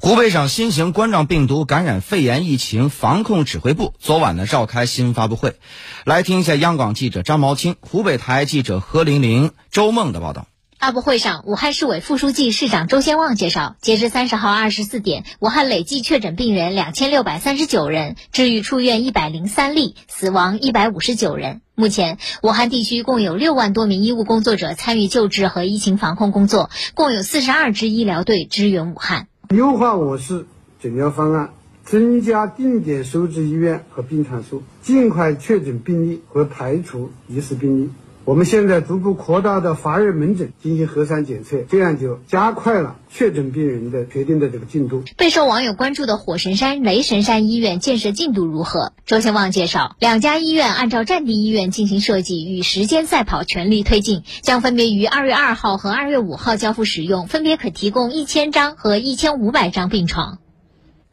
[0.00, 5.56] 湖北省新型冠状病毒感染肺炎疫情防控指挥部昨晚呢召开新闻发布会，
[6.04, 10.46] 来听一下央广记者张毛清、湖北台记者何玲玲、周梦的报道。
[10.78, 21.60] 发布会上，武汉市委副书记、市长周先旺介绍，截至三十号二十四点，武汉累计确诊病人两千六百三十九人，治愈出院一百零三例，死亡一百五十九人。
[21.74, 29.26] 目前，武汉地区共有六万多名医务工作者参与救治和疫情防控工作，共有四十二支医疗队支援武汉。
[29.54, 30.44] 优化我市
[30.78, 31.50] 诊疗方案，
[31.82, 37.88] 增加定点收治医院和病床数，尽快确诊病例和排除疑似病例。
[38.28, 45.02] 我们现在逐步扩大到发热门诊进行核酸检测，这样就加快了确诊病人的决定的这个进度。
[45.16, 48.92] 备受网友关注的火神山、雷神山医院建设进度如何？
[49.06, 60.38] 周先旺介绍，两家医院按照战地医院进行设计与时间赛跑，全力推进，将分别于二月二号和二月五号交付使用，分别可提供一千张和一千五百张病床。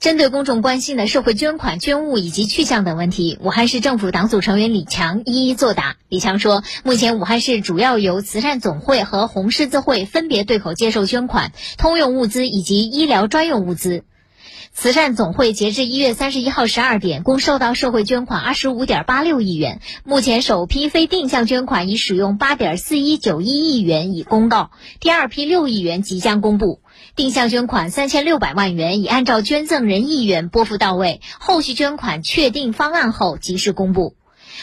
[0.00, 5.96] 针对公众关心的社会捐款、捐物以及去向等问题，武汉市政府党组成员李强一一作答。
[6.10, 14.04] 李强说，目前武汉市主要由慈善总会和红十字会分别对口接受捐款、通用物资以及医疗专用物资。
[14.76, 19.80] 慈善总会截至一月三十一号十二点，共收到社会捐款二十五点八六亿元。
[20.04, 26.80] 目前，首批非定向捐款已使用八点四一九一亿元已公告，第二批六亿元即将公布。
[27.14, 34.16] 定向捐款三千六百万元已按照捐赠人意愿拨付到位，后续捐款确定方案后及时公布。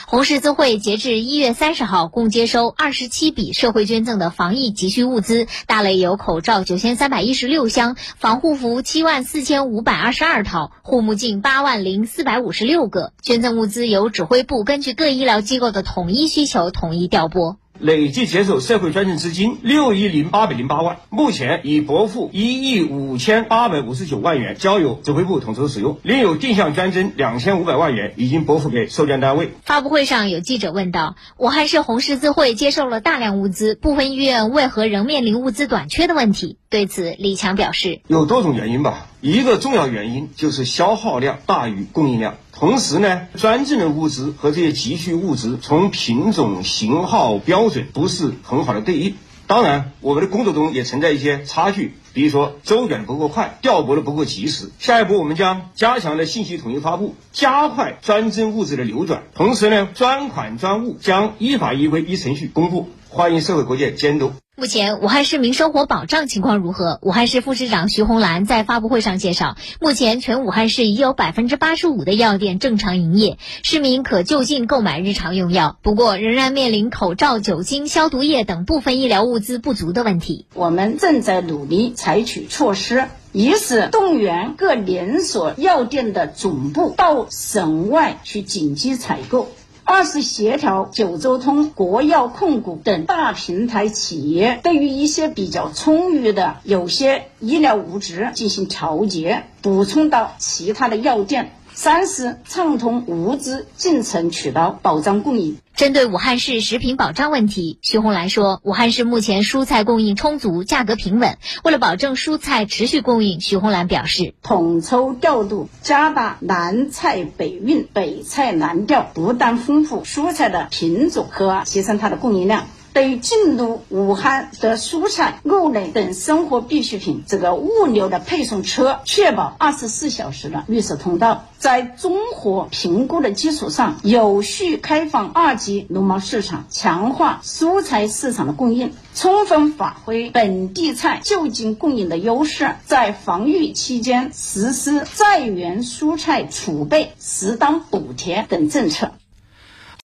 [0.07, 13.13] 红十字会截至一月三十号共接收二十七笔社会捐赠的防疫急需物资，大类有口罩九千三百一十六箱、防护服七万四千五百二十二套、护目镜八万零四百五十六个。
[13.21, 17.60] 捐赠物资由指挥部根据各医疗机构的统一需求统一调拨。
[17.81, 25.97] 累计接受社会捐赠资金六亿零八百零八万，目前已拨付一亿五千八百五十九万元，交由指挥部统筹使用。
[26.03, 29.51] 另有定向捐赠两千五百万元已经拨付给受捐单位。
[29.63, 36.57] 发布会上有记者问到，武汉市红十字会接受了大量物资，部分医院为何仍面临物资短缺的问题？
[36.69, 42.37] 对此，李强表示，有多种原因吧，一个重要原因就是消耗量大于供应量。
[42.51, 49.15] 同时呢，专证的物资和这些急需物资从品种、型号、标准不是很好的对应。
[49.45, 54.71] 当然，我们的工作中也存在一些差距，比如说周转不够快，调拨的不够及时。
[54.79, 59.21] 下一步，我们将加强的信息统一发布，加快专证物资的流转。
[59.35, 64.31] 同时呢，专款专物将依法依规依程序公布，欢迎社会各界监督。
[64.57, 66.99] 目前，武汉市民生活保障情况如何？
[67.01, 75.77] 武汉市副市长徐红兰在发布会上介绍，目前全武汉市已有百分之八十五的药店正常营业，市民可就近购买日常用药。
[75.81, 80.45] 不过，仍然面临口罩、酒精、消毒液等部分医疗物资不足的问题。
[80.53, 89.49] 我们正在努力采取措施，一是动员各连锁药店的总部到省外去紧急采购。
[89.91, 101.51] 二是协调九州通、国药控股等大平台企业，对于一些比较充裕的有些医疗物资进行调节，补充到其他的药店。
[101.73, 105.57] 三是畅通物资进城渠道，保障供应。
[105.75, 111.37] 针对武汉市食品保障问题，徐红兰说，武汉市目前蔬菜供应充足，价格平稳。
[111.63, 122.67] 为了保证蔬菜持续供应，徐红兰表示，统筹调度，加大南菜北运、北菜南调，不断丰富蔬菜的品种和提升它的供应量。
[122.93, 149.11] 对进入武汉的蔬菜、肉类等生活必需品，这个物流的配送车确保二十四小时的绿色通道，在综合评估的基础上，有序开放二级农贸市场，强化蔬菜市场的供应，充分发挥本地菜就近供应的优势，在防御期间实施在园蔬菜储备、适当补贴等政策。